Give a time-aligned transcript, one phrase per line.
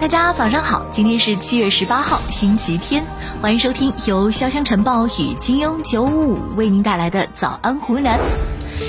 [0.00, 3.04] 大家早上好，今天是七月十八号，星期天，
[3.42, 8.18] 欢迎收听由潇湘晨报与金庸九五五为您带来的早安湖南。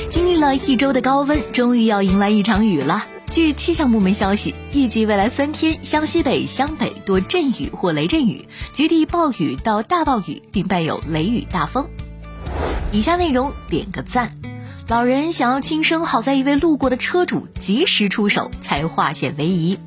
[0.09, 3.05] 经历了一周的高温，终于要迎来一场雨了。
[3.29, 11.89] 据气象部门消息，预计未来三天湘西北、湘北多阵雨或雷阵雨，局地暴雨到大暴雨，并伴有雷雨大风。
[12.89, 14.37] 以下内容点个赞。
[14.87, 19.77] 老人想要轻生，好在一位路过的车主及时出手，才化险为夷。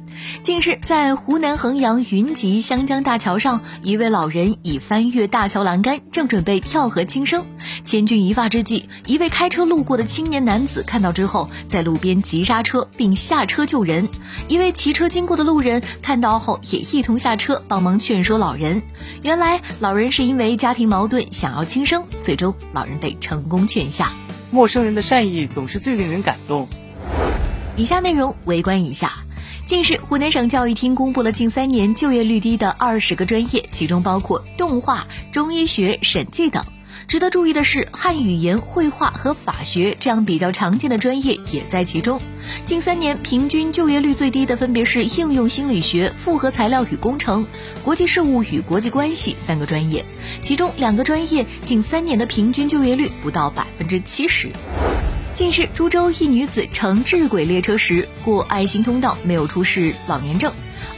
[0.42, 7.44] 近日，在湖南衡阳云集湘江大桥上，一位老人已翻越大桥栏杆，正准备跳河轻生。
[7.84, 14.08] 千钧一发之际，一位开车路过的青年男子看到之后，在路边急刹车并下车救人。
[14.48, 18.80] 一位骑车经过的路人看到后，也一同下车帮忙劝说老人。
[19.22, 24.12] 原来，老人是因为家庭矛盾想要轻生，最终老人被成功劝下。
[24.54, 26.68] 陌生人的善意总是最令人感动。
[27.74, 29.12] 以下内容围观一下。
[29.64, 36.64] 近日，湖南省教育厅公布了近三年就业率低的二十个专业，其中包括动画、中医学、审计等。
[37.06, 42.20] 值得注意的是，汉语言、绘画和法学这样比较常见的专业也在其中。
[42.64, 47.46] 近三年平均就业率最低的分别是应用心理学、复合材料与工程、
[47.82, 50.04] 国际事务与国际关系三个专业，
[50.42, 54.50] 其中两个专业近三年的平均就业率不到百分之七十。
[55.32, 60.52] 近日，株洲一女子乘智轨列车时过爱心通道，没有出示老年证。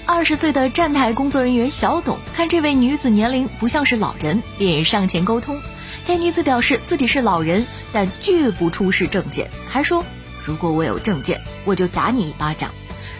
[0.05, 5.59] 二十岁的站台工作人员小董看这位女子年龄不像是老人，便上前沟通。
[6.07, 10.05] 该女子表示自己是老人，但拒不出示证件，还说
[10.45, 12.71] ：“如果我有证件，我就打你一巴掌。”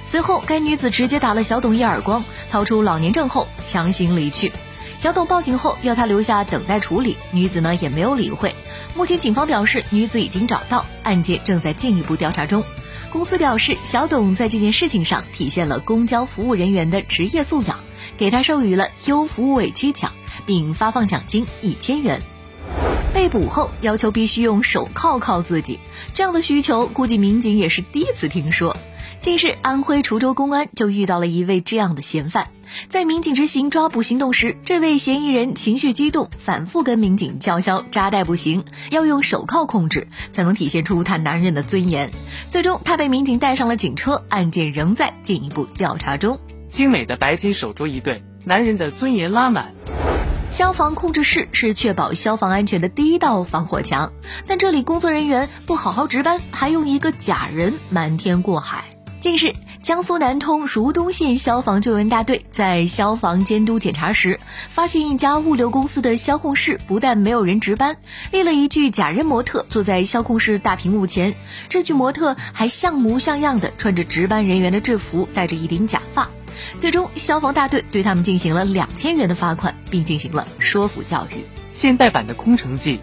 [0.07, 4.53] 随后，该女子直接打了小董一耳光，掏出老年证后强行离去。
[4.97, 8.55] 小董报警后要他留下等待处理，女子呢也没有理会。
[8.95, 12.63] 目前警方表示，女子已经找到，案件正在进一步调查中。
[13.11, 17.81] 公司表示，小董在这件事情上体现了公交服务人员的职业素养，
[18.17, 20.13] 给他授予了优服务委屈奖，
[20.47, 22.23] 并发放奖金一千元。
[23.17, 25.79] 被捕后要求必须用手铐铐自己，
[26.13, 28.77] 这样的需求估计民警也是第一次听说。
[29.21, 32.49] 近日，安徽滁州公安就遇到了一位这样的嫌犯。
[32.91, 42.11] 在民警执行抓捕行动时，这位嫌疑人情绪激动，反复跟民警叫嚣：“扎带不行，要用手铐控制，才能体现出他男人的尊严。”
[42.51, 46.39] 最终，他被民警带上了警车，案件仍在进一步调查中。
[46.71, 49.73] 精美的白金手镯一对，男人的尊严拉满。
[50.51, 54.13] 消防控制室是确保消防安全的第一道防火墙，
[54.47, 58.85] 但这里工作人员不好好值班，还用一个假人瞒天过海。
[59.21, 59.53] 近日。
[59.83, 67.97] 江苏南通如东县消防救援大队在消防监督检查时，发现一家物流公司的消控室不但没有人值班，
[68.33, 71.37] 立了一具假人模特坐在消控室大屏幕前，
[71.69, 76.29] 这具模特还像模像样的穿着值班人员的制服，戴着一顶假发。
[76.79, 81.45] 最终，消防大队对他们进行了两千元的罚款，并进行了说服教育。
[81.73, 83.01] 现代版的空城计。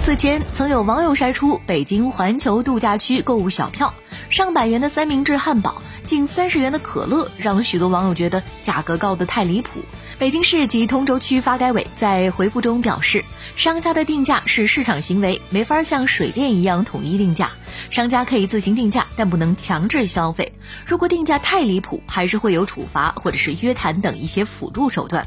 [0.00, 3.92] 此前曾有网友晒出北京环球度假区购物小票，
[4.30, 9.80] 上百元的三明治汉堡，近三十元的可乐，让许多网友觉得价格高得太离谱。
[10.18, 13.24] 北京市及通州区发改委在回复中表示，
[13.54, 17.52] 商家的定价是市场行为，没法像水电一样统一定价，
[17.88, 20.52] 商家可以自行定价，但不能强制消费。
[20.84, 25.24] 如果定价太离谱，还是会有处罚或者是约谈等一些辅助手段。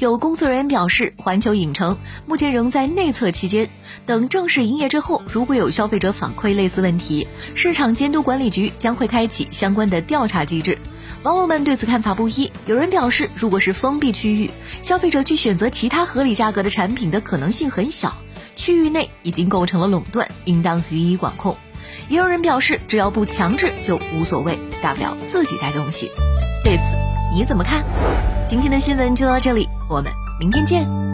[0.00, 3.70] 有工作人员表示，环球影城目前仍在内测期间，
[4.06, 10.76] 等正式营业之后，如果有消费者反馈类似问题，市场监督管理局将会开启相关的调查机制。
[11.22, 14.50] 网友们对此看法不一，有人表示，如果是封闭区域，
[14.82, 18.12] 消费者去选择其他合理价格的产品的可能性很小，
[18.56, 21.56] 区域内已经构成了垄断，应当予以管控。
[22.08, 26.10] 也有人表示，只要不强制就无所谓，大不了自己带东西。
[26.64, 26.96] 对此
[27.32, 27.84] 你怎么看？
[28.48, 31.11] 今天的新闻就到这里，我们明天见。